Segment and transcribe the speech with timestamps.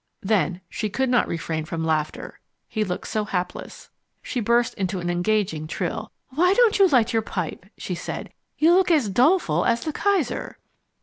[0.23, 3.91] Then she could not refrain from laughter, he looked so hapless.
[4.23, 6.11] She burst into an engaging trill.
[6.29, 8.33] "Why don't you light your pipe?" she said.
[8.57, 10.57] "You look as doleful as the Kaiser."